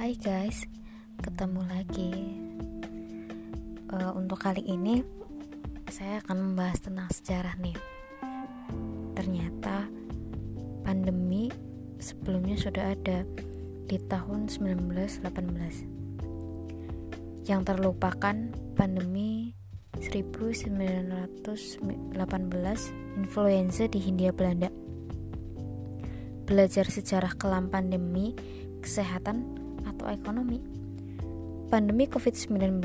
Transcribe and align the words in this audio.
Hai 0.00 0.16
guys, 0.16 0.64
ketemu 1.20 1.60
lagi. 1.68 2.08
Uh, 3.92 4.16
untuk 4.16 4.40
kali 4.40 4.64
ini 4.64 5.04
saya 5.92 6.24
akan 6.24 6.40
membahas 6.40 6.80
tentang 6.80 7.12
sejarah 7.12 7.60
nih. 7.60 7.76
Ternyata 9.12 9.92
pandemi 10.88 11.52
sebelumnya 12.00 12.56
sudah 12.56 12.96
ada 12.96 13.28
di 13.92 14.00
tahun 14.00 14.48
1918. 14.48 17.44
Yang 17.44 17.60
terlupakan 17.60 18.56
pandemi 18.80 19.52
1918 20.00 21.44
influenza 23.20 23.84
di 23.84 24.00
Hindia 24.00 24.32
Belanda. 24.32 24.72
Belajar 26.48 26.88
sejarah 26.88 27.36
kelam 27.36 27.68
pandemi 27.68 28.32
kesehatan 28.80 29.59
atau 29.86 30.10
ekonomi. 30.10 30.60
Pandemi 31.70 32.10
COVID-19 32.10 32.82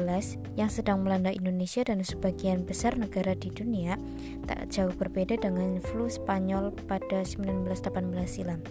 yang 0.61 0.69
sedang 0.69 1.01
melanda 1.01 1.33
Indonesia 1.33 1.81
dan 1.81 2.05
sebagian 2.05 2.69
besar 2.69 2.93
negara 2.93 3.33
di 3.33 3.49
dunia 3.49 3.97
tak 4.45 4.69
jauh 4.69 4.93
berbeda 4.93 5.41
dengan 5.41 5.81
flu 5.81 6.05
Spanyol 6.05 6.69
pada 6.85 7.25
1918 7.25 7.81
silam. 8.29 8.61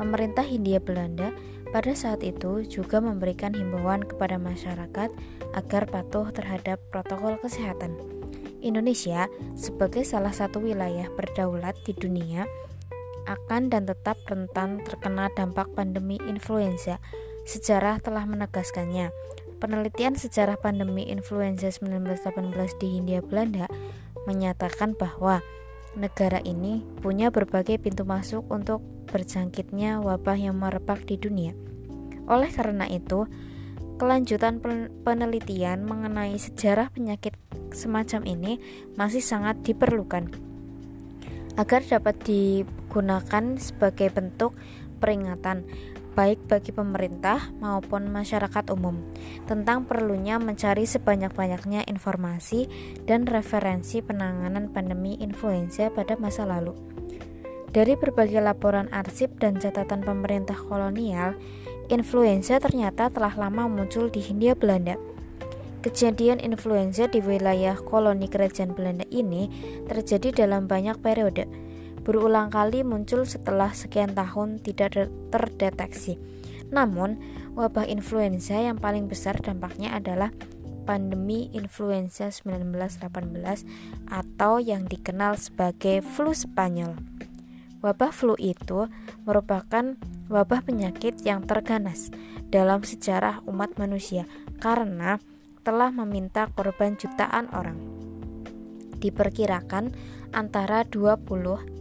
Pemerintah 0.00 0.48
Hindia 0.48 0.80
Belanda 0.80 1.36
pada 1.68 1.92
saat 1.92 2.24
itu 2.24 2.64
juga 2.64 3.04
memberikan 3.04 3.52
himbauan 3.52 4.00
kepada 4.00 4.40
masyarakat 4.40 5.12
agar 5.52 5.82
patuh 5.92 6.32
terhadap 6.32 6.80
protokol 6.88 7.36
kesehatan. 7.36 8.00
Indonesia 8.64 9.28
sebagai 9.54 10.08
salah 10.08 10.32
satu 10.32 10.64
wilayah 10.64 11.06
berdaulat 11.12 11.76
di 11.84 11.92
dunia 11.92 12.48
akan 13.28 13.68
dan 13.68 13.84
tetap 13.84 14.16
rentan 14.24 14.80
terkena 14.82 15.28
dampak 15.36 15.68
pandemi 15.76 16.16
influenza 16.24 16.96
Sejarah 17.48 17.96
telah 17.96 18.28
menegaskannya. 18.28 19.08
Penelitian 19.56 20.20
sejarah 20.20 20.60
pandemi 20.60 21.08
influenza 21.08 21.72
1918 21.72 22.76
di 22.76 23.00
Hindia 23.00 23.24
Belanda 23.24 23.72
menyatakan 24.28 24.92
bahwa 24.92 25.40
negara 25.96 26.44
ini 26.44 26.84
punya 27.00 27.32
berbagai 27.32 27.80
pintu 27.80 28.04
masuk 28.04 28.44
untuk 28.52 28.84
berjangkitnya 29.08 30.04
wabah 30.04 30.36
yang 30.36 30.60
merebak 30.60 31.08
di 31.08 31.16
dunia. 31.16 31.56
Oleh 32.28 32.52
karena 32.52 32.84
itu, 32.84 33.24
kelanjutan 33.96 34.60
penelitian 35.00 35.88
mengenai 35.88 36.36
sejarah 36.36 36.92
penyakit 36.92 37.32
semacam 37.72 38.28
ini 38.28 38.60
masih 39.00 39.24
sangat 39.24 39.64
diperlukan 39.64 40.28
agar 41.56 41.80
dapat 41.80 42.14
digunakan 42.28 43.56
sebagai 43.56 44.12
bentuk 44.12 44.52
peringatan 45.00 45.64
baik 46.18 46.50
bagi 46.50 46.74
pemerintah 46.74 47.54
maupun 47.62 48.10
masyarakat 48.10 48.74
umum 48.74 48.98
tentang 49.46 49.86
perlunya 49.86 50.42
mencari 50.42 50.82
sebanyak-banyaknya 50.82 51.86
informasi 51.86 52.66
dan 53.06 53.22
referensi 53.22 54.02
penanganan 54.02 54.66
pandemi 54.74 55.14
influenza 55.22 55.86
pada 55.94 56.18
masa 56.18 56.42
lalu. 56.42 56.74
Dari 57.70 57.94
berbagai 57.94 58.42
laporan 58.42 58.90
arsip 58.90 59.38
dan 59.38 59.62
catatan 59.62 60.02
pemerintah 60.02 60.58
kolonial, 60.58 61.38
influenza 61.86 62.58
ternyata 62.58 63.14
telah 63.14 63.38
lama 63.38 63.70
muncul 63.70 64.10
di 64.10 64.18
Hindia 64.18 64.58
Belanda. 64.58 64.98
Kejadian 65.86 66.42
influenza 66.42 67.06
di 67.06 67.22
wilayah 67.22 67.78
koloni 67.78 68.26
kerajaan 68.26 68.74
Belanda 68.74 69.06
ini 69.14 69.46
terjadi 69.86 70.34
dalam 70.34 70.66
banyak 70.66 70.98
periode 70.98 71.67
berulang 72.08 72.48
kali 72.48 72.80
muncul 72.80 73.28
setelah 73.28 73.68
sekian 73.76 74.16
tahun 74.16 74.64
tidak 74.64 75.12
terdeteksi. 75.28 76.16
Namun, 76.72 77.20
wabah 77.52 77.84
influenza 77.84 78.56
yang 78.56 78.80
paling 78.80 79.12
besar 79.12 79.36
dampaknya 79.36 79.92
adalah 79.92 80.32
pandemi 80.88 81.52
influenza 81.52 82.32
1918 82.32 84.08
atau 84.08 84.56
yang 84.56 84.88
dikenal 84.88 85.36
sebagai 85.36 86.00
flu 86.00 86.32
Spanyol. 86.32 86.96
Wabah 87.84 88.08
flu 88.08 88.40
itu 88.40 88.88
merupakan 89.28 90.00
wabah 90.32 90.64
penyakit 90.64 91.20
yang 91.28 91.44
terganas 91.44 92.08
dalam 92.48 92.88
sejarah 92.88 93.44
umat 93.44 93.76
manusia 93.76 94.24
karena 94.64 95.20
telah 95.60 95.92
meminta 95.92 96.48
korban 96.56 96.96
jutaan 96.96 97.52
orang. 97.52 97.97
Diperkirakan 98.98 99.94
antara 100.34 100.84
20 100.84 101.24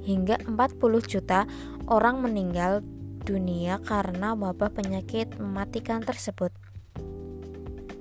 hingga 0.07 0.39
40 0.45 1.11
juta 1.11 1.49
orang 1.89 2.23
meninggal 2.23 2.85
dunia 3.27 3.83
karena 3.83 4.31
wabah 4.31 4.71
penyakit 4.71 5.35
mematikan 5.35 5.99
tersebut. 5.99 6.55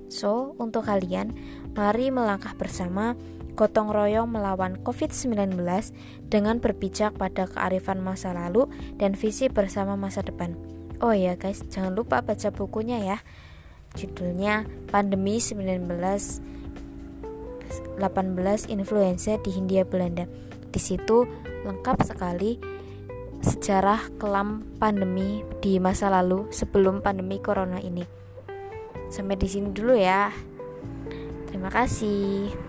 So, 0.06 0.54
untuk 0.62 0.86
kalian, 0.86 1.34
mari 1.74 2.14
melangkah 2.14 2.54
bersama 2.54 3.18
gotong 3.58 3.90
royong 3.90 4.30
melawan 4.30 4.78
COVID-19 4.84 5.58
dengan 6.30 6.62
berpijak 6.62 7.16
pada 7.18 7.48
kearifan 7.48 8.04
masa 8.04 8.36
lalu 8.36 8.68
dan 9.00 9.16
visi 9.16 9.48
bersama 9.50 9.98
masa 9.98 10.22
depan. 10.22 10.54
Oh 11.00 11.12
ya 11.12 11.34
guys, 11.36 11.64
jangan 11.72 11.96
lupa 11.96 12.22
baca 12.22 12.48
bukunya 12.52 13.02
ya. 13.02 13.18
Judulnya 13.96 14.68
Pandemi 14.92 15.40
19 15.40 15.88
18 17.98 18.72
influenza 18.72 19.36
di 19.40 19.50
Hindia 19.52 19.86
Belanda. 19.86 20.26
Di 20.70 20.80
situ 20.80 21.24
lengkap 21.64 22.02
sekali 22.04 22.56
sejarah 23.40 24.16
kelam 24.16 24.64
pandemi 24.80 25.44
di 25.60 25.78
masa 25.78 26.08
lalu 26.10 26.48
sebelum 26.50 27.04
pandemi 27.04 27.38
corona 27.38 27.78
ini. 27.80 28.02
Sampai 29.06 29.38
di 29.38 29.46
sini 29.46 29.70
dulu 29.70 29.94
ya. 29.94 30.32
Terima 31.46 31.70
kasih. 31.70 32.65